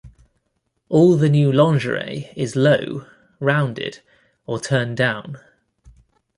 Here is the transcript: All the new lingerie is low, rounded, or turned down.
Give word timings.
All 0.89 1.15
the 1.15 1.29
new 1.29 1.51
lingerie 1.51 2.33
is 2.35 2.55
low, 2.55 3.05
rounded, 3.39 3.99
or 4.47 4.59
turned 4.59 4.97
down. 4.97 5.37